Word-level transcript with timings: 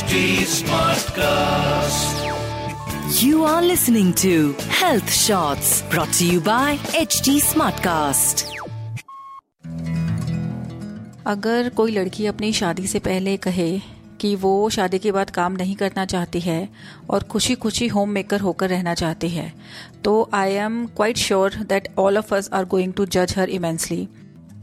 HD 0.00 0.18
Smartcast. 0.50 2.20
You 3.22 3.44
are 3.44 3.62
listening 3.62 4.12
to 4.20 4.52
Health 4.80 5.10
Shots 5.12 5.82
brought 5.90 6.12
to 6.18 6.26
you 6.26 6.40
by 6.40 6.68
HD 7.00 7.34
Smartcast. 7.46 8.44
अगर 11.26 11.68
कोई 11.76 11.92
लड़की 11.92 12.26
अपनी 12.26 12.52
शादी 12.60 12.86
से 12.86 12.98
पहले 13.08 13.36
कहे 13.46 13.68
कि 14.20 14.34
वो 14.44 14.52
शादी 14.76 14.98
के 14.98 15.12
बाद 15.12 15.30
काम 15.40 15.56
नहीं 15.56 15.76
करना 15.76 16.04
चाहती 16.14 16.40
है 16.40 16.68
और 17.10 17.22
खुशी 17.32 17.54
खुशी 17.64 17.88
होम 17.96 18.10
मेकर 18.18 18.40
होकर 18.40 18.70
रहना 18.70 18.94
चाहती 19.02 19.28
है 19.28 19.52
तो 20.04 20.14
I 20.34 20.54
am 20.66 20.84
quite 20.96 21.16
sure 21.26 21.62
that 21.68 21.88
all 21.98 22.18
of 22.18 22.34
us 22.34 22.50
are 22.52 22.64
going 22.76 22.92
to 22.94 23.06
जज 23.18 23.34
her 23.38 23.50
immensely 23.58 24.06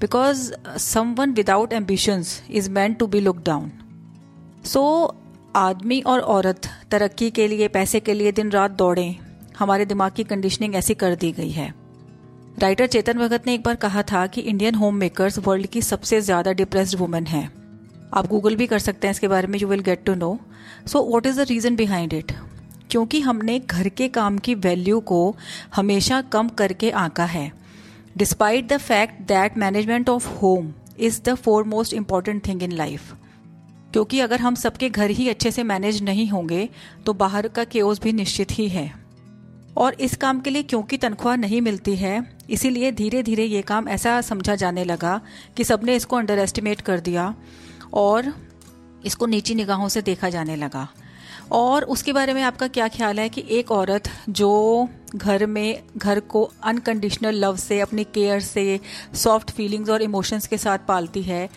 because 0.02 0.52
someone 1.20 1.34
without 1.34 1.74
ambitions 1.74 2.42
is 2.52 2.70
meant 2.80 3.00
to 3.00 3.08
be 3.08 3.20
look 3.20 3.44
down 3.46 3.72
so 4.66 4.84
आदमी 5.58 6.00
और 6.02 6.20
औरत 6.22 6.68
तरक्की 6.92 7.30
के 7.32 7.48
लिए, 7.48 7.68
पैसे 7.68 8.00
के 8.00 8.14
लिए 8.14 8.32
दिन 8.32 8.50
रात 8.52 8.72
दौड़ें। 8.72 9.16
हमारे 9.58 9.86
दिमाग 9.86 10.12
की 10.12 10.24
कंडीशनिंग 10.24 10.76
ऐसी 10.76 10.94
कर 10.96 11.16
दी 11.16 11.32
गई 11.32 11.50
है। 11.50 11.74
राइटर 12.60 12.88
चेतन 12.88 13.18
भगत 13.20 13.48
ने 13.48 13.54
एक 13.54 13.64
बार 13.64 13.76
कहा 13.76 14.04
था 14.04 14.26
कि 14.28 14.42
इंडियन 14.44 14.76
होम 14.76 14.96
मेकर्स 14.96 15.40
वर्ल्ड 15.40 15.68
की 15.68 15.82
सबसे 15.82 16.22
ज़्यादा 16.22 16.52
डिप्रेस्ड 16.54 16.98
वुमेन 17.00 17.28
है। 17.28 17.44
आप 18.14 18.28
गूगल 18.28 18.56
भी 18.56 18.68
कर 18.68 18.80
सकते 18.80 19.08
हैं 19.08 19.12
इसके 19.12 19.28
बारे 19.28 19.48
में 19.48 19.60
you 19.60 19.68
will 19.68 19.82
get 19.82 20.04
to 20.06 20.16
know 20.16 20.38
so 20.88 21.04
what 21.04 21.26
is 21.26 21.42
the 21.42 21.48
reason 21.50 21.76
behind 21.76 22.14
it 22.14 22.32
क्योंकि 22.92 23.22
हमने 23.22 23.60
घर 23.60 23.90
के 23.90 24.08
काम 24.10 24.38
की 24.38 24.56
वैल्यू 24.62 25.00
को 25.10 25.36
हमेशा 25.76 26.22
कम 26.32 26.50
करके 26.58 26.92
आंका 27.00 27.26
है। 27.28 27.52
Despite 28.18 28.68
the 28.68 28.78
fact 28.80 29.22
that 29.28 29.58
management 29.58 30.10
of 30.10 30.28
home 30.40 30.74
is 31.00 31.22
the 31.24 31.36
foremost 31.66 31.94
important 31.94 32.48
thing 32.48 32.64
in 32.64 32.72
life 32.74 33.14
क्योंकि 33.94 34.20
अगर 34.20 34.40
हम 34.40 34.56
सबके 34.56 34.90
घर 34.90 35.10
ही 35.10 35.28
अच्छे 35.30 35.52
से 35.52 35.64
मैनेज 35.64 36.02
नहीं 36.04 36.28
होंगे 36.30 36.68
तो 37.06 37.14
बाहर 37.14 37.48
का 37.48 37.64
केओस 37.64 38.02
भी 38.02 38.14
निश्चित 38.14 38.52
ही 38.52 38.68
है। 38.70 38.92
और 39.78 39.94
इस 39.94 40.16
काम 40.16 40.40
के 40.42 40.50
लिए 40.50 40.64
क्योंकि 40.64 40.98
तनख्वाह 40.98 41.36
नहीं 41.36 41.62
मिलती 41.62 41.96
है, 41.96 42.24
इसीलिए 42.50 42.92
धीरे 42.92 43.24
धीरे 43.24 43.44
ये 43.44 43.62
काम 43.62 43.90
ऐसा 43.90 44.20
समझा 44.22 44.56
जाने 44.56 44.84
लगा 44.84 45.20
कि 45.58 45.64
सबने 45.64 45.96
इसको 45.96 46.16
अंडर 46.16 46.40
एस्टिमेट 46.40 46.82
कर 46.82 47.00
दिया 47.00 47.34
और 47.94 48.34
इसको 49.06 49.26
नीची 49.26 49.56
निगाहों 49.56 49.88
से 49.88 50.02
देखा 50.02 50.30
जाने 50.30 50.56
लगा। 50.56 50.88
और 51.52 51.84
उसके 51.86 52.14
बारे 52.14 52.34
में 52.34 52.42
आपका 52.44 52.68
क्या 52.68 52.88
ख्याल 52.88 53.20
है 53.20 53.28
कि 53.30 53.44
एक 53.50 53.72
औरत 53.72 54.10
जो 54.30 54.88
घर 55.16 55.46
में, 55.46 55.84
घर 55.98 56.20
को 56.20 56.44
अनकंडीशनल 56.64 57.36
लव 57.36 57.58
से, 57.58 57.80
अपनी 57.80 58.04
केयर 58.04 58.40
से 58.40 58.80
सॉफ्ट 59.16 59.52
फीलिंग्स 59.52 59.90
और 59.90 60.02
इमोशंस 60.02 60.48
के 60.48 60.58
साथ 60.58 60.80
पालती 60.88 61.22
है, 61.22 61.48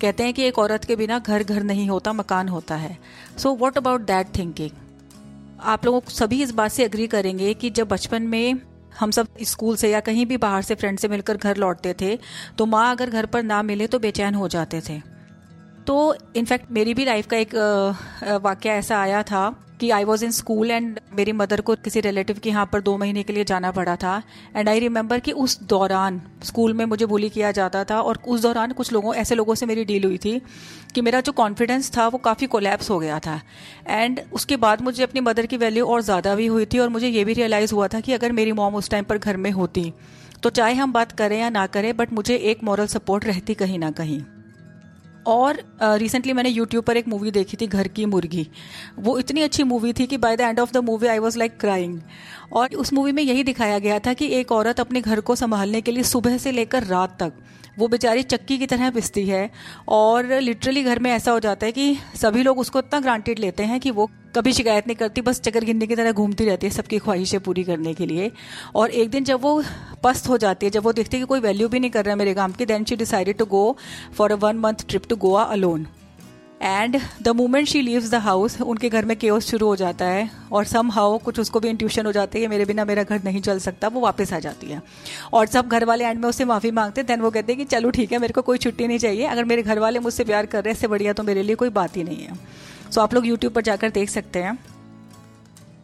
कहते 0.00 0.22
हैं 0.22 0.34
कि 0.34 0.42
एक 0.42 0.58
औरत 0.58 0.84
के 0.84 0.96
बिना 0.96 1.18
घर 1.18 1.42
घर 1.42 1.62
नहीं 1.62 1.88
होता, 1.88 2.12
मकान 2.12 2.48
होता 2.48 2.76
है। 2.76 2.98
So 3.38 3.54
what 3.54 3.76
about 3.78 4.00
that 4.00 4.36
thinking 4.38 4.70
आप 5.62 5.84
लोग 5.84 6.08
सभी 6.10 6.42
इस 6.42 6.50
बात 6.50 6.70
से 6.70 6.84
अग्री 6.84 7.06
करेंगे 7.06 7.54
कि 7.54 7.70
जब 7.70 7.88
बचपन 7.88 8.22
में 8.22 8.60
हम 8.98 9.10
सब 9.10 9.26
स्कूल 9.42 9.76
से 9.76 9.90
या 9.90 10.00
कहीं 10.00 10.24
भी 10.26 10.36
बाहर 10.36 10.62
से 10.62 10.74
फ्रेंड 10.74 10.98
से 10.98 11.08
मिलकर 11.08 11.36
घर 11.36 11.56
लौटते 11.56 11.94
थे 12.00 12.18
तो 12.58 12.66
माँ 12.66 12.90
अगर 12.90 13.10
घर 13.10 13.26
पर 13.26 13.42
ना 13.42 13.62
मिले 13.62 13.86
तो 13.86 13.98
बेचैन 13.98 14.34
हो 14.34 14.48
जाते 14.48 14.80
थे। 14.88 15.00
तो 15.86 16.14
इनफैक्ट 16.36 16.70
मेरी 16.72 16.94
भी 16.94 17.04
लाइफ 17.04 17.26
का 17.26 17.36
एक 17.36 17.54
वाक्य 18.42 18.68
ऐसा 18.70 18.98
आया 18.98 19.22
था 19.22 19.48
कि 19.80 19.90
I 19.90 20.04
was 20.04 20.24
in 20.24 20.30
school 20.30 20.70
and 20.70 20.98
मेरी 21.14 21.32
मदर 21.32 21.60
को 21.60 21.74
किसी 21.74 22.00
रिलेटिव 22.00 22.38
के 22.38 22.48
यहाँ 22.48 22.64
पर 22.72 22.80
दो 22.80 22.96
महीने 22.98 23.22
के 23.22 23.32
लिए 23.32 23.44
जाना 23.44 23.70
पड़ा 23.72 23.94
था. 23.96 24.22
एंड 24.56 24.68
आई 24.68 24.78
रिमेम्बर 24.80 25.20
कि 25.20 25.32
उस 25.34 25.58
दौरान 25.62 26.20
स्कूल 26.44 26.72
में 26.72 26.84
मुझे 26.84 27.06
बुली 27.06 27.28
किया 27.30 27.52
जाता 27.52 27.82
था 27.84 28.00
और 28.00 28.18
उस 28.28 28.40
दौरान 28.40 28.72
कुछ 28.72 28.92
लोगों, 28.92 29.14
ऐसे 29.14 29.34
लोगों 29.34 29.54
से 29.54 29.66
मेरी 29.66 29.84
डील 29.84 30.04
हुई 30.04 30.18
थी 30.18 30.40
कि 30.94 31.00
मेरा 31.00 31.20
जो 31.20 31.32
कॉन्फिडेंस 31.32 31.90
था 31.96 32.06
वो 32.08 32.18
काफ़ी 32.18 32.46
कोलैप्स 32.46 32.90
हो 32.90 32.98
गया 32.98 33.18
था. 33.18 33.40
एंड 33.88 34.20
उसके 34.32 34.56
बाद 34.56 34.82
मुझे 34.82 35.02
अपनी 35.02 35.20
मदर 35.20 35.46
की 35.46 35.56
वैल्यू 35.56 35.86
और 35.86 36.02
ज़्यादा 36.02 36.34
भी 36.34 36.46
हुई 36.46 36.66
थी 36.66 36.78
और 36.78 36.88
मुझे 36.88 37.08
ये 37.08 37.24
भी 37.24 37.32
रियलाइज़ 37.32 37.74
हुआ 37.74 37.88
था 37.88 38.00
कि 38.00 38.12
अगर 38.12 38.32
मेरी 38.32 38.52
मॉम 38.52 38.74
उस 38.74 38.90
टाइम 38.90 39.04
पर 39.04 39.18
घर 39.18 39.36
में 39.36 39.50
होती 39.50 39.92
तो 40.42 40.50
चाहे 40.50 40.74
हम 40.74 40.92
बात 40.92 41.12
करें 41.12 41.38
या 41.38 41.48
ना 41.50 41.66
करें 41.68 41.96
बट 41.96 42.12
मुझे 42.12 42.36
एक 42.52 42.64
मॉरल 42.64 42.86
सपोर्ट 42.88 43.24
रहती 43.24 43.54
कहीं 43.54 43.78
ना 43.78 43.90
कहीं. 43.92 44.20
और 45.30 45.62
रिसेंटली 45.82 46.30
uh, 46.30 46.36
मैंने 46.36 46.50
यूट्यूब 46.50 46.84
पर 46.84 46.96
एक 46.96 47.08
मूवी 47.08 47.30
देखी 47.30 47.56
थी 47.56 47.66
घर 47.66 47.88
की 47.88 48.04
मुर्गी। 48.06 48.46
वो 48.98 49.18
इतनी 49.18 49.40
अच्छी 49.40 49.62
मूवी 49.62 49.92
थी 49.92 50.06
कि 50.06 50.16
by 50.16 50.36
the 50.36 50.40
end 50.40 50.60
of 50.60 50.72
the 50.72 50.84
movie 50.84 51.06
I 51.06 51.18
was 51.18 51.38
like 51.38 51.58
crying 51.60 52.00
और 52.52 52.74
उस 52.74 52.92
मूवी 52.92 53.12
में 53.12 53.22
यही 53.22 53.44
दिखाया 53.44 53.78
गया 53.78 53.98
था 53.98 54.12
कि 54.12 54.26
एक 54.34 54.52
औरत 54.52 54.80
अपने 54.80 55.00
घर 55.00 55.20
को 55.20 55.36
संभालने 55.36 55.80
के 55.80 55.92
लिए 55.92 56.02
सुबह 56.02 56.36
से 56.38 56.52
लेकर 56.52 56.84
रात 56.84 57.16
तक 57.22 57.32
वो 57.80 57.88
बेचारी 57.88 58.22
चक्की 58.24 58.58
की 58.58 58.66
तरह 58.66 58.90
पिसती 58.90 59.26
है 59.26 59.50
और 59.88 60.32
लिटरली 60.40 60.82
घर 60.84 60.98
में 60.98 61.10
ऐसा 61.10 61.32
हो 61.32 61.40
जाता 61.40 61.66
है 61.66 61.72
कि 61.72 61.96
सभी 62.16 62.42
लोग 62.42 62.58
उसको 62.58 62.78
इतना 62.78 63.00
ग्रांटेड 63.00 63.38
लेते 63.38 63.62
हैं 63.62 63.78
कि 63.80 63.90
वो 63.90 64.08
कभी 64.36 64.52
शिकायत 64.52 64.86
नहीं 64.86 64.96
करती, 64.96 65.20
बस 65.20 65.40
चक्कर 65.40 65.64
गिनने 65.64 65.86
की 65.86 65.96
तरह 65.96 66.12
घूमती 66.12 66.44
रहती 66.44 66.66
है 66.66 66.72
सबकी 66.72 66.98
ख्वाहिशें 66.98 67.40
पूरी 67.40 67.64
करने 67.64 67.94
के 67.94 68.06
लिए। 68.06 68.30
और 68.74 68.90
एक 68.92 69.10
दिन 69.10 69.24
जब 69.24 69.40
वो 69.42 69.62
पस्त 70.04 70.28
हो 70.28 70.38
जाती 70.38 70.66
है, 70.66 70.70
जब 70.70 70.82
वो 70.84 70.92
देखती 70.92 71.16
है 71.16 71.22
कि 71.22 71.26
कोई 71.26 71.40
वैल्यू 71.40 71.68
भी 71.68 71.80
नहीं 71.80 71.90
कर 71.90 72.04
रहा 72.04 72.12
है 72.12 72.18
मेरे 72.18 72.34
काम 72.34 72.52
की 72.52 72.66
then 72.66 72.84
she 72.84 72.96
decided 72.96 73.38
to 73.38 73.44
go 73.46 73.64
for 74.18 74.32
a 74.32 74.36
one 74.36 74.58
month 74.58 74.86
trip 74.88 75.08
to 75.08 75.16
Goa 75.16 75.42
alone 75.56 75.86
and 76.62 76.98
the 77.22 77.28
moment 77.28 77.68
she 77.68 77.80
leaves 77.82 78.10
the 78.10 78.14
house 78.14 78.60
उनके 78.60 78.88
घर 78.88 79.04
में 79.04 79.16
केओस 79.16 79.46
शुरू 79.50 79.66
हो 79.66 79.76
जाता 79.76 80.04
है 80.04 80.28
और 80.52 80.64
सम 80.64 80.90
हाउ 80.90 81.18
कुछ 81.18 81.38
उसको 81.40 81.60
भी 81.60 81.68
इंट्यूशन 81.68 82.06
हो 82.06 82.12
जाती 82.12 82.42
है 82.42 82.48
मेरे 82.48 82.64
बिना 82.64 82.84
मेरा 82.84 83.02
घर 83.02 83.22
नहीं 83.24 83.40
चल 83.40 83.58
सकता 83.58 83.88
वो 83.88 84.00
वापस 84.00 84.32
आ 84.32 84.38
जाती 84.38 84.66
है। 84.66 84.82
और 85.32 85.46
सब 85.46 85.68
घर 85.68 85.84
वाले 85.84 86.04
एंड 86.04 86.20
में 86.20 86.28
उससे 86.28 86.44
माफ़ी 86.44 86.70
मांगते 86.70 87.00
हैं 87.00 87.06
देन 87.06 87.20
वो 87.20 87.30
कहते 87.30 87.52
हैं 87.52 87.58
कि 87.58 87.64
चलो 87.66 87.90
ठीक 87.90 88.12
है 88.12 88.18
मेरे 88.18 88.32
को 88.32 88.42
कोई 88.42 88.58
छुट्टी 88.58 88.86
नहीं 88.86 88.98
चाहिए 88.98 89.26
अगर 89.26 89.44
मेरे 89.44 89.62
घर 89.62 89.78
वाले 89.78 89.98
मुझसे 89.98 90.24
प्यार 90.24 90.46
कर 90.46 90.64
रहे 90.64 90.70
हैं 90.70 90.76
इससे 90.76 90.88
बढ़िया 90.88 91.12
तो 91.12 91.22
मेरे 91.22 91.42
लिए 91.42 91.56
कोई 91.56 91.68
बात 91.70 91.96
ही 91.96 92.04
नहीं 92.04 92.22
है। 92.24 92.34
सो 92.34 92.90
so, 92.90 92.98
आप 92.98 93.14
लोग 93.14 93.26
यूट्यूब 93.26 93.52
पर 93.52 93.62
जाकर 93.62 93.90
देख 93.90 94.10
सकते 94.10 94.42
हैं। 94.42 94.58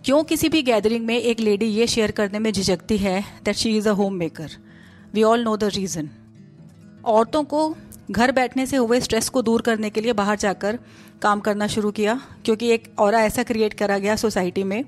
क्यों 0.05 0.23
किसी 0.25 0.49
भी 0.49 0.63
गैदरिंग 0.63 1.07
में 1.07 1.17
एक 1.17 1.41
लेडी 1.41 1.67
ये 1.67 1.87
शेयर 1.87 2.11
करने 2.11 2.39
में 2.39 2.53
झिझकती 2.53 2.99
है 2.99 3.21
that 3.45 3.57
she 3.57 3.77
is 3.77 3.89
a 3.89 3.93
homemaker 4.15 4.51
we 5.15 5.23
all 5.23 5.43
know 5.43 5.57
the 5.57 5.65
reason 5.75 6.11
औरतों 7.05 7.43
को 7.45 7.77
घर 8.09 8.33
बैठने 8.33 8.67
से 8.67 8.77
हुए 8.77 9.01
स्ट्रेस 9.01 9.29
को 9.29 9.43
दूर 9.43 9.63
करने 9.63 9.91
के 9.91 10.01
लिए 10.01 10.13
बाहर 10.13 10.37
जाकर 10.37 10.79
काम 11.23 11.41
करना 11.41 11.67
शुरू 11.67 11.91
किया, 11.91 12.21
क्योंकि 12.45 12.69
एक 12.71 12.85
और 12.99 13.15
ऐसा 13.15 13.43
क्रिएट 13.43 13.75
करा 13.75 13.99
गया 13.99 14.17
सोसाइटी 14.17 14.63
में 14.65 14.85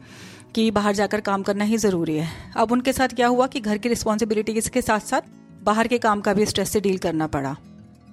कि 0.55 0.71
बाहर 0.71 0.95
जाकर 0.95 1.21
काम 1.21 1.43
करना 1.43 1.65
ही 1.65 1.77
ज़रूरी 1.77 2.17
है। 2.17 2.29
अब 2.57 2.73
उनके 2.73 2.93
साथ 2.93 3.09
क्या 3.09 3.27
हुआ 3.27 3.47
कि 3.47 3.61
घर 3.61 3.79
की 3.79 3.89
रिस्पॉन्सिबिलिटी 3.89 4.61
के 4.63 4.83
साथ 4.83 5.01
साथ 5.01 5.23
बाहर 5.65 5.89
के 5.89 5.99
काम 5.99 6.21
का 6.21 6.35
भी 6.35 6.47
स्ट्रेस 6.47 6.71
से 6.71 6.81
डील 6.81 6.99
करना 6.99 7.27
पड़ा। 7.27 7.57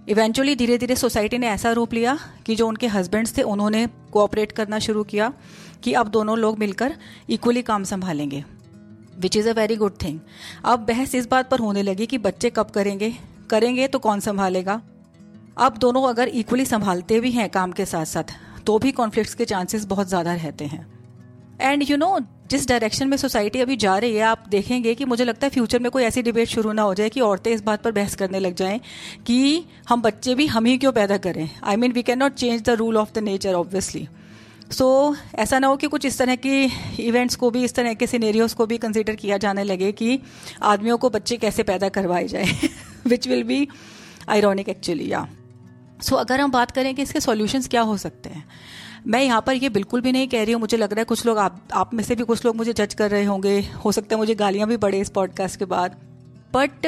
इवेंचुअली 0.07 0.55
धीरे 0.55 0.77
धीरे 0.77 0.95
सोसाइटी 0.95 1.37
ने 1.37 1.47
ऐसा 1.47 1.71
रूप 1.71 1.93
लिया 1.93 2.17
कि 2.45 2.55
जो 2.55 2.67
उनके 2.67 2.87
हस्बैंड्स 2.87 3.37
थे, 3.37 3.41
उन्होंने 3.41 3.85
कोऑपरेट 4.13 4.51
करना 4.51 4.79
शुरू 4.79 5.03
किया 5.03 5.31
कि 5.83 5.93
अब 5.93 6.07
दोनों 6.07 6.37
लोग 6.37 6.59
मिलकर 6.59 6.95
इक्वली 7.29 7.61
काम 7.61 7.83
संभालेंगे 7.83 8.43
which 9.19 9.37
is 9.37 9.49
a 9.49 9.53
very 9.53 9.75
good 9.75 9.93
thing 10.03 10.19
अब 10.65 10.85
बहस 10.87 11.15
इस 11.15 11.27
बात 11.27 11.49
पर 11.49 11.59
होने 11.59 11.83
लगी 11.83 12.05
कि 12.05 12.17
बच्चे 12.17 12.49
कब 12.49 12.69
करेंगे? 12.69 13.13
करेंगे 13.49 13.87
तो 13.87 13.99
कौन 13.99 14.19
संभालेगा? 14.19 14.81
अब 15.57 15.77
दोनों 15.77 16.01
अगर 16.03 16.27
इक्वली 16.29 16.65
संभालते 16.65 17.19
भी 17.19 17.31
हैं 17.31 17.49
काम 17.49 17.71
के 17.71 17.85
साथ 17.85 18.05
साथ 18.05 18.33
तो 18.65 18.77
भी 18.79 18.91
कॉन्फ्लिक्ट्स 18.91 19.35
के 19.35 19.45
चांसेस 19.45 19.85
बहुत 19.85 20.07
ज़्यादा 20.07 20.33
रहते 20.33 20.65
हैं। 20.65 20.85
एंड 21.61 21.83
यू 21.89 21.97
नो 21.97 22.19
जिस 22.49 22.67
डायरेक्शन 22.67 23.07
में 23.07 23.15
सोसाइटी 23.17 23.59
अभी 23.59 23.75
जा 23.75 23.97
रही 23.97 24.15
है, 24.15 24.21
आप 24.21 24.43
देखेंगे 24.49 24.93
कि 24.95 25.05
मुझे 25.05 25.25
लगता 25.25 25.45
है 25.47 25.51
फ्यूचर 25.51 25.79
में 25.79 25.89
कोई 25.91 26.03
ऐसी 26.03 26.21
डिबेट 26.21 26.47
शुरू 26.47 26.71
ना 26.71 26.81
हो 26.81 26.93
जाए 26.93 27.09
कि 27.09 27.21
औरतें 27.21 27.51
इस 27.51 27.61
बात 27.63 27.83
पर 27.83 27.91
बहस 27.91 28.15
करने 28.15 28.39
लग 28.39 28.55
जाएँ 28.55 28.79
कि 29.27 29.65
हम 29.89 30.01
बच्चे 30.01 30.35
भी 30.35 30.47
हम 30.47 30.65
ही 30.65 30.77
क्यों 30.77 30.91
पैदा 30.91 31.17
करें। 31.17 31.49
I 31.63 31.75
mean 31.75 31.91
we 31.91 32.03
can 32.03 32.19
not 32.19 32.33
change 32.33 32.61
the 32.61 32.69
rule 32.69 32.97
of 32.97 33.13
the 33.13 33.23
nature 33.23 33.53
obviously 33.53 34.07
so 34.71 35.15
ऐसा 35.35 35.59
ना 35.59 35.67
हो 35.67 35.75
कि 35.77 35.87
कुछ 35.87 36.05
इस 36.05 36.17
तरह 36.17 36.35
की 36.35 36.63
इवेंट्स 36.99 37.35
को 37.35 37.49
भी, 37.49 37.63
इस 37.63 37.75
तरह 37.75 37.93
के 37.93 38.07
सीनेरियोज 38.07 38.53
को 38.53 38.65
भी 38.65 38.77
कंसिडर 38.77 39.15
किया 39.15 39.37
जाने 39.37 39.63
लगे 39.63 39.91
कि 39.91 40.19
आदमियों 40.63 40.97
को 40.97 41.09
बच्चे 41.09 41.37
कैसे 41.37 41.63
पैदा 41.63 41.89
करवाए 41.89 42.27
जाए 42.27 42.69
which 43.07 43.27
will 43.27 43.43
be 43.43 43.67
ironic 44.29 44.69
actually 44.69 45.11
yeah 45.11 45.27
so 46.01 46.15
so, 46.15 46.21
अगर 46.21 46.41
हम 46.41 46.51
बात 46.51 46.71
करें 46.71 46.93
कि 46.95 47.01
इसके 47.01 47.19
सॉल्यूशंस 47.19 47.67
क्या 47.67 47.81
हो 47.81 47.97
सकते 47.97 48.29
हैं 48.29 48.43
मैं 49.07 49.21
यहाँ 49.23 49.41
पर 49.41 49.53
ये 49.53 49.69
बिल्कुल 49.69 50.01
भी 50.01 50.11
नहीं 50.11 50.27
कह 50.27 50.43
रही 50.43 50.53
हूँ 50.53 50.59
मुझे 50.61 50.77
लग 50.77 50.93
रहा 50.93 50.99
है 50.99 51.05
कुछ 51.05 51.25
लोग 51.25 51.37
आप 51.37 51.61
आप 51.73 51.93
में 51.93 52.03
से 52.03 52.15
भी 52.15 52.23
कुछ 52.23 52.45
लोग 52.45 52.55
मुझे 52.55 52.73
जज 52.73 52.93
कर 52.93 53.11
रहे 53.11 53.23
होंगे 53.23 53.59
हो 53.85 53.91
सकता 53.91 54.15
है 54.15 54.19
मुझे 54.19 54.35
गालियाँ 54.35 54.67
भी 54.67 54.77
पड़े 54.77 54.99
इस 54.99 55.09
पॉडकास्ट 55.09 55.59
के 55.59 55.65
बाद। 55.65 55.95
बट 56.53 56.85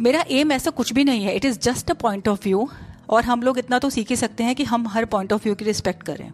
मेरा 0.00 0.24
एम 0.30 0.52
ऐसा 0.52 0.70
कुछ 0.70 0.92
भी 0.92 1.04
नहीं 1.04 1.24
है 1.24 1.34
it 1.36 1.44
is 1.44 1.58
just 1.58 1.90
a 1.90 1.94
point 1.94 2.28
of 2.28 2.40
view 2.44 2.68
और 3.08 3.24
हम 3.24 3.42
लोग 3.42 3.58
इतना 3.58 3.78
तो 3.78 3.90
सीख 3.90 4.10
ही 4.10 4.16
सकते 4.16 4.44
हैं 4.44 4.54
कि 4.54 4.64
हम 4.64 4.86
हर 4.88 5.04
पॉइंट 5.04 5.32
ऑफ़ 5.32 5.42
व्यू 5.44 5.54
की 5.54 5.64
रिस्पेक्ट 5.64 6.02
करें। 6.02 6.30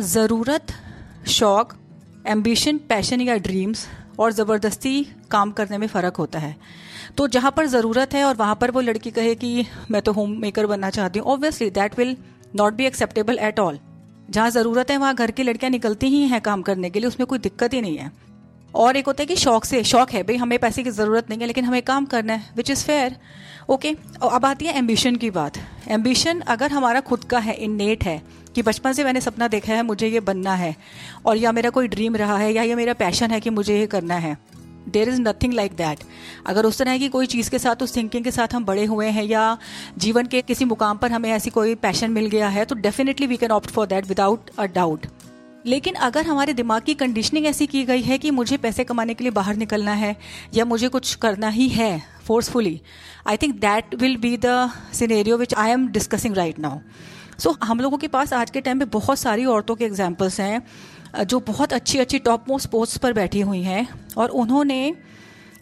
ज़रूरत 0.00 0.72
शौक 1.28 1.74
एम्बिशन 2.24 2.78
पैशन 2.88 3.20
या 3.20 3.36
ड्रीम्स 3.38 3.86
और 4.18 4.32
ज़बरदस्ती 4.32 5.06
काम 5.30 5.50
करने 5.52 5.78
में 5.78 5.86
फ़र्क 5.86 6.16
होता 6.16 6.38
है। 6.38 6.54
तो 7.16 7.26
जहाँ 7.28 7.52
पर 7.56 7.66
ज़रूरत 7.68 8.14
है 8.14 8.24
और 8.24 8.36
वहाँ 8.36 8.54
पर 8.54 8.70
वो 8.70 8.80
लड़की 8.80 9.10
कहे 9.10 9.34
कि 9.34 9.64
मैं 9.90 10.02
तो 10.02 10.12
होम 10.12 10.36
मेकर 10.40 10.66
बनना 10.66 10.90
चाहती 10.90 11.18
हूँ 11.18 11.28
obviously 11.28 11.70
that 11.72 11.98
will 11.98 12.16
not 12.56 12.74
be 12.74 12.86
acceptable 12.86 13.38
at 13.40 13.60
all 13.60 13.78
जहाँ 14.26 14.50
ज़रूरत 14.50 14.90
है, 14.90 14.96
वहाँ 14.96 15.14
घर 15.14 15.30
की 15.30 15.42
लड़कियाँ 15.42 15.70
निकलती 15.70 16.06
ही 16.08 16.26
हैं 16.28 16.40
काम 16.42 16.62
करने 16.62 16.90
के 16.90 17.00
लिए, 17.00 17.08
उसमें 17.08 17.26
कोई 17.26 17.38
दिक्कत 17.40 17.74
ही 17.74 17.80
नहीं 17.80 17.96
है। 17.96 18.10
और 18.74 18.96
एक 18.96 19.06
होता 19.06 19.22
है 19.22 19.26
कि 19.26 19.36
शौक 19.36 19.64
से, 19.64 19.82
शौक 19.84 20.10
है, 20.10 20.22
भाई 20.22 20.36
हमें 20.36 20.58
पैसे 20.58 20.82
की 20.82 20.90
ज़रूरत 20.92 21.30
नहीं 21.30 21.40
है, 21.40 21.46
लेकिन 21.46 21.64
हमें 21.64 21.82
काम 21.82 22.04
करना 22.06 22.32
है 22.32 22.52
विच 22.56 22.70
इज़ 22.70 22.84
फेयर 22.84 23.16
ओके 23.70 23.94
अब 24.22 24.44
आती 24.44 24.66
है 24.66 24.76
एम्बिशन 24.78 25.16
की 25.16 25.30
बात। 25.32 25.58
एम्बिशन 25.90 26.40
अगर 26.48 26.72
हमारा 26.72 27.00
खुद 27.02 27.24
का 27.24 27.38
है 27.40 27.54
इननेट 27.56 28.04
है 28.04 28.22
कि 28.54 28.62
बचपन 28.62 28.92
से 28.92 29.04
मैंने 29.04 29.20
सपना 29.20 29.48
देखा 29.48 29.74
है, 29.74 29.82
मुझे 29.82 30.08
ये 30.08 30.20
बनना 30.20 30.54
है। 30.54 30.74
और 31.26 31.36
या 31.36 31.52
मेरा 31.52 31.70
कोई 31.70 31.88
ड्रीम 31.88 32.16
रहा 32.16 32.36
है, 32.38 32.52
या 32.52 32.62
ये 32.62 32.74
मेरा 32.74 32.92
पैशन 32.94 33.30
है 33.30 33.40
कि 33.40 33.50
मुझे 33.50 33.78
ये 33.78 33.86
करना 33.86 34.14
है। 34.16 34.36
There 34.88 35.08
is 35.08 35.20
nothing 35.20 35.52
like 35.52 35.72
that 35.72 35.98
अगर 36.46 36.66
उस 36.66 36.78
तरह 36.78 36.98
की 36.98 37.08
कोई 37.08 37.26
चीज़ 37.26 37.50
के 37.50 37.58
साथ, 37.58 37.82
उस 37.82 37.96
थिंकिंग 37.96 38.24
के 38.24 38.30
साथ 38.30 38.54
हम 38.54 38.64
बड़े 38.64 38.84
हुए 38.84 39.08
हैं, 39.08 39.24
या 39.24 39.56
जीवन 39.98 40.26
के 40.26 40.42
किसी 40.42 40.64
मुकाम 40.64 40.98
पर 40.98 41.12
हमें 41.12 41.30
ऐसी 41.30 41.50
कोई 41.50 41.74
पैशन 41.76 42.10
मिल 42.10 42.26
गया 42.26 42.48
है 42.48 42.64
तो 42.64 42.74
definitely 42.76 43.26
we 43.26 43.36
can 43.36 43.50
opt 43.50 43.70
for 43.70 43.86
that 43.86 44.06
without 44.06 44.50
a 44.58 44.66
doubt 44.74 45.06
लेकिन 45.66 45.94
अगर 45.94 46.26
हमारे 46.26 46.52
दिमाग 46.52 46.82
की 46.82 46.94
कंडीशनिंग 46.94 47.46
ऐसी 47.46 47.66
की 47.66 47.84
गई 47.84 48.02
है 48.02 48.18
कि 48.18 48.30
मुझे 48.30 48.56
पैसे 48.56 48.84
कमाने 48.84 49.14
के 49.14 49.24
लिए 49.24 49.30
बाहर 49.30 49.56
निकलना 49.56 49.92
है, 49.92 50.16
या 50.54 50.64
मुझे 50.64 50.88
कुछ 50.88 51.14
करना 51.14 51.48
ही 51.48 51.68
है 51.68 52.02
forcefully 52.26 52.80
I 53.26 53.36
think 53.36 53.54
that 53.60 53.94
will 53.94 54.16
be 54.16 54.36
the 54.36 54.70
scenario 54.92 55.36
which 55.36 55.54
I 55.54 55.70
am 55.70 55.88
discussing 55.88 56.36
right 56.36 56.58
now 56.58 56.78
so 57.38 57.50
so, 57.50 57.56
हम 57.64 57.80
लोगों 57.80 57.98
के 57.98 58.08
पास 58.08 58.32
आज 58.32 58.50
के 58.50 58.60
टाइम 58.60 58.78
में 58.78 58.88
बहुत 58.90 59.18
सारी 59.18 59.44
औरतों 59.46 59.74
के 59.76 59.84
एग्जाम्पल्स 59.84 60.40
हैं 60.40 61.24
जो 61.24 61.40
बहुत 61.42 61.72
अच्छी 61.72 61.98
अच्छी 61.98 62.18
टॉप 62.18 62.48
मोस्ट 62.48 62.68
पोस्ट 62.70 62.98
पर 62.98 63.12
बैठी 63.12 63.40
हुई 63.40 63.62
हैं 63.62 63.86
और 64.16 64.30
उन्होंने 64.30 64.94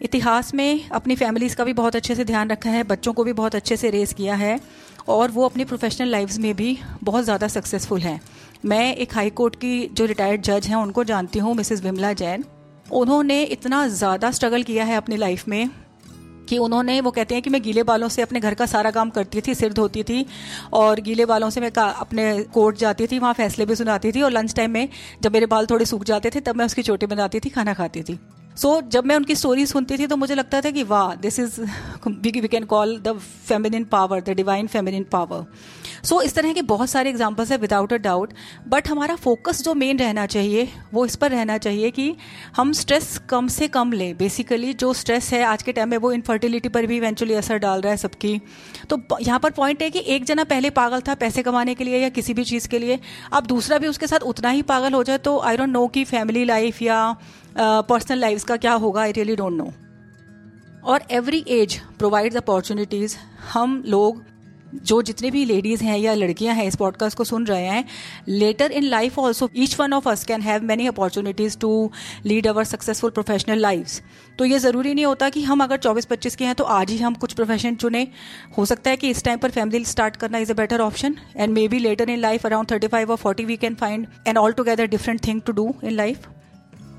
इतिहास 0.01 0.53
में 0.53 0.89
अपनी 0.89 1.15
फैमिलीज़ 1.15 1.55
का 1.55 1.63
भी 1.63 1.73
बहुत 1.73 1.95
अच्छे 1.95 2.15
से 2.15 2.25
ध्यान 2.25 2.49
रखा 2.49 2.69
है 2.69 2.83
बच्चों 2.83 3.13
को 3.13 3.23
भी 3.23 3.33
बहुत 3.33 3.55
अच्छे 3.55 3.77
से 3.77 3.89
रेस 3.89 4.13
किया 4.13 4.35
है 4.35 4.59
और 5.07 5.31
वो 5.31 5.45
अपनी 5.45 5.65
प्रोफेशनल 5.65 6.07
लाइफ्स 6.07 6.39
में 6.39 6.53
भी 6.55 6.77
बहुत 7.03 7.23
ज़्यादा 7.23 7.47
सक्सेसफुल 7.47 7.99
हैं। 7.99 8.19
मैं 8.65 8.95
एक 8.95 9.13
हाई 9.15 9.29
कोर्ट 9.29 9.55
की 9.55 9.87
जो 9.87 10.05
रिटायर्ड 10.05 10.41
जज 10.41 10.67
हैं 10.67 10.75
उनको 10.75 11.03
जानती 11.03 11.39
हूँ 11.39 11.55
मिसेस 11.55 11.83
विमला 11.83 12.13
जैन 12.13 12.43
उन्होंने 12.91 13.43
इतना 13.43 13.87
ज़्यादा 13.89 14.31
स्ट्रगल 14.31 14.63
किया 14.63 14.83
है 14.83 14.95
अपनी 14.97 15.17
लाइफ 15.17 15.47
में। 15.47 15.69
कि 16.49 16.57
उन्होंने 16.57 17.01
वो 17.01 17.11
कहते 17.11 17.35
हैं 17.35 17.41
कि 17.43 17.49
मैं 17.49 17.61
गीले 17.61 17.83
बालों 17.83 18.09
से 18.09 18.21
अपने 18.21 18.39
घर 18.39 18.53
का 18.53 18.65
सारा 18.65 18.91
काम 18.91 19.09
करती 19.09 19.41
थी 19.41 19.53
सिर 19.53 19.73
धोती 19.73 20.03
थी 20.03 20.25
और 20.73 20.99
गीले 20.99 21.25
बालों 21.25 21.49
से 21.49 21.61
मैं 21.61 21.71
अपने 21.71 22.43
कोर्ट 22.43 22.77
जाती 22.77 23.07
थी 23.07 23.19
वहाँ 23.19 23.33
फैसले 23.33 23.65
भी 23.65 23.75
सुनाती 23.75 24.11
थी 24.11 24.21
और 24.21 24.31
लंच 24.31 24.53
टाइम 24.55 24.71
में 24.71 24.89
जब 25.21 25.33
मेरे 25.33 25.45
बाल 25.45 25.65
थोड़े 25.65 25.85
सूख 25.85 26.03
जाते 26.03 26.29
थे 26.29 26.39
तब 26.39 26.55
मैं 26.55 26.65
उसकी 26.65 26.81
चोटी 26.81 27.05
बनाती 27.05 27.39
थी 27.39 27.49
खाना 27.49 27.73
खाती 27.73 28.03
थी। 28.03 28.19
सो 28.57 28.81
so, 28.81 28.87
जब 28.87 29.05
मैं 29.05 29.15
उनकी 29.15 29.35
स्टोरी 29.35 29.65
सुनती 29.65 29.97
थी 29.97 30.07
तो 30.07 30.15
मुझे 30.15 30.35
लगता 30.35 30.61
था 30.61 30.71
कि 30.71 30.83
वाह 30.83 31.15
this 31.15 31.39
is 31.39 31.61
we 32.07 32.47
can 32.47 32.63
call 32.63 32.97
the 32.97 33.17
feminine 33.47 33.83
power 33.83 34.21
the 34.21 34.29
divine 34.29 34.67
feminine 34.67 35.03
power 35.03 35.45
so 36.03 36.21
इस 36.21 36.33
तरह 36.35 36.53
के 36.53 36.61
बहुत 36.61 36.89
सारे 36.89 37.09
एग्जाम्पल्स 37.09 37.51
है 37.51 37.57
विदाउट 37.57 37.93
अ 37.93 37.97
डाउट 37.97 38.33
बट 38.67 38.87
हमारा 38.87 39.15
फोकस 39.15 39.61
जो 39.63 39.73
मेन 39.73 39.99
रहना 39.99 40.25
चाहिए 40.25 40.67
वो 40.93 41.05
इस 41.05 41.15
पर 41.15 41.31
रहना 41.31 41.57
चाहिए 41.57 41.91
कि 41.91 42.15
हम 42.55 42.71
स्ट्रेस 42.73 43.17
कम 43.29 43.47
से 43.47 43.67
कम 43.67 43.91
लें. 43.91 44.17
बेसिकली 44.17 44.73
जो 44.73 44.91
स्ट्रेस 44.93 45.31
है 45.33 45.43
आज 45.43 45.63
के 45.63 45.71
टाइम 45.71 45.89
में 45.89 45.97
वो 45.97 46.11
इनफर्टिलिटी 46.11 46.69
पर 46.69 46.85
भी 46.85 46.97
इवेंचुअली 46.97 47.33
असर 47.33 47.57
डाल 47.57 47.81
रहा 47.81 47.91
है 47.91 47.97
सबकी. 47.97 48.39
तो 48.89 48.99
यहाँ 49.21 49.39
पर 49.39 49.51
पॉइंट 49.51 49.81
है 49.81 49.89
कि 49.89 50.03
एक 50.15 50.25
जना 50.25 50.43
पहले 50.43 50.69
पागल 50.71 51.01
था 51.07 51.15
पैसे 51.15 51.43
कमाने 51.43 51.75
के 51.75 51.83
लिए 51.83 52.01
या 52.01 52.09
किसी 52.09 52.33
भी 52.33 52.43
चीज़ 52.43 52.67
के 52.67 52.79
लिए. 52.79 52.99
अब 53.33 53.45
दूसरा 53.45 53.77
भी 53.77 53.87
उसके 53.87 54.07
साथ 54.07 54.23
उतना 54.25 54.49
ही 54.49 54.61
पागल 54.63 54.93
हो 54.93 55.03
जाए 55.03 55.17
तो 55.19 55.37
आई 55.39 55.57
डोंट 55.57 55.69
नो 55.69 55.87
कि 55.87 56.03
फैमिली 56.03 56.43
लाइफ 56.45 56.81
या 56.81 57.15
पर्सनल 57.57 58.15
uh, 58.15 58.21
लाइफ 58.21 58.43
का 58.43 58.57
क्या 58.57 58.73
होगा. 58.73 59.01
आई 59.01 59.11
रियली 59.11 59.35
डोंट 59.35 59.57
नो 59.57 59.71
और 60.83 61.07
एवरी 61.11 61.43
एज 61.51 61.79
प्रोवाइड्स 61.99 62.37
अपॉर्चुनिटीज़ 62.37 63.17
हम 63.53 63.81
लोग 63.87 64.23
जो 64.73 65.01
जितने 65.01 65.31
भी 65.31 65.45
लेडीज़ 65.45 65.83
हैं 65.83 65.97
या 65.97 66.13
लड़कियाँ 66.13 66.55
हैं 66.55 66.65
इस 66.65 66.75
पॉडकास्ट 66.75 67.17
को 67.17 67.23
सुन 67.23 67.45
रहे 67.45 67.65
हैं 67.65 67.85
later 68.27 68.71
in 68.71 68.83
life 68.83 69.19
also 69.19 69.49
each 69.55 69.79
one 69.79 69.93
of 69.93 70.09
us 70.09 70.23
can 70.23 70.41
have 70.41 70.63
many 70.63 70.87
opportunities 70.87 71.57
to 71.57 71.91
lead 72.25 72.47
our 72.47 72.63
successful 72.63 73.11
professional 73.11 73.57
life 73.57 73.99
तो 74.39 74.45
ये 74.45 74.59
ज़रूरी 74.59 74.93
नहीं 74.93 75.05
होता 75.05 75.29
कि 75.29 75.43
हम 75.43 75.63
अगर 75.63 75.77
चौबीस 75.77 76.05
पच्चीस 76.05 76.35
के 76.35 76.45
हैं 76.45 76.55
तो 76.55 76.63
आज 76.63 76.89
ही 76.89 76.97
हम 76.97 77.13
कुछ 77.13 77.33
प्रोफेशन 77.33 77.75
चुने। 77.75 78.07
हो 78.57 78.65
सकता 78.65 78.89
है 78.89 78.97
कि 78.97 79.09
इस 79.09 79.23
टाइम 79.23 79.37
पर 79.37 79.51
फैमिली 79.51 79.85
स्टार्ट 79.85 80.15
करना 80.15 80.37
is 80.37 80.51
a 80.51 80.55
better 80.55 80.79
option 80.79 81.15
and 81.37 81.53
may 81.53 81.67
be 81.67 81.79
later 81.79 82.09
in 82.09 82.19
life 82.19 82.45
around 82.45 82.71
thirty 82.71 82.87
five 82.87 83.11
और 83.11 83.17
forty 83.17 83.45
we 83.45 83.57
can 83.57 83.75
find 83.75 84.07
an 84.27 84.37
all 84.37 84.51
together 84.51 84.87
different 84.87 85.27
thing 85.27 85.41
to 85.41 85.53
do 85.53 85.73
in 85.83 85.91
life 85.91 86.27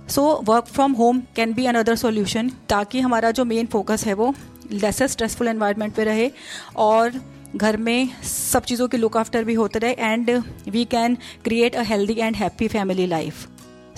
so 0.08 0.40
work 0.44 0.64
from 0.64 0.92
home 0.92 1.22
can 1.36 1.54
be 1.54 1.66
another 1.66 1.96
solution 1.96 2.50
ताकि 2.68 3.00
हमारा 3.00 3.30
जो 3.30 3.44
main 3.44 3.66
focus 3.66 4.04
है 4.06 4.14
वो 4.14 4.34
laser 4.72 5.06
stressful 5.06 5.48
environment 5.48 5.94
पे 5.94 6.04
रहे 6.04 6.30
और 6.76 7.33
घर 7.56 7.76
में 7.76 8.08
सब 8.24 8.62
चीज़ों 8.64 8.88
के 8.88 8.96
लुक 8.96 9.16
आफ्टर 9.16 9.44
भी 9.44 9.54
होते 9.54 9.78
रहे 9.78 9.92
and 9.92 10.30
we 10.68 10.84
can 10.84 11.16
create 11.44 11.76
a 11.76 11.82
healthy 11.82 12.14
and 12.14 12.36
happy 12.36 12.68
family 12.68 13.06
life 13.06 13.46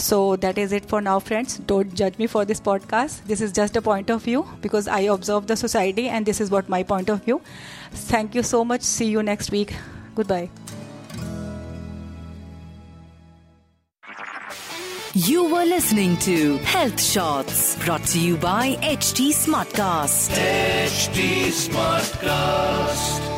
so 0.00 0.36
that 0.36 0.58
is 0.58 0.74
it 0.74 0.86
for 0.86 1.02
now 1.02 1.18
friends 1.18 1.60
don't 1.68 1.94
जज 1.94 2.16
me 2.20 2.26
for 2.26 2.44
this 2.44 2.60
podcast 2.60 3.26
this 3.28 3.42
is 3.42 3.52
just 3.52 3.76
a 3.76 3.80
point 3.80 4.10
of 4.10 4.24
view 4.24 4.42
because 4.62 4.88
I 4.90 5.08
observe 5.08 5.44
the 5.44 5.54
society 5.54 6.02
and 6.02 6.26
this 6.26 6.40
is 6.40 6.50
what 6.50 6.70
my 6.70 6.84
point 6.84 7.10
of 7.10 7.20
view 7.26 7.40
thank 8.12 8.36
you 8.36 8.42
so 8.44 8.62
much 8.64 8.82
see 8.84 9.04
you 9.04 9.20
next 9.22 9.52
week 9.52 9.72
good 10.16 10.26
bye 10.26 10.48
You 15.18 15.44
were 15.44 15.64
listening 15.64 16.16
to 16.18 16.58
Health 16.58 17.00
Shots 17.02 17.82
brought 17.84 18.04
to 18.08 18.20
you 18.20 18.36
by 18.36 18.76
HD 18.88 19.28
Smartcast. 19.34 20.36
HD 20.88 21.48
Smartcast. 21.60 23.35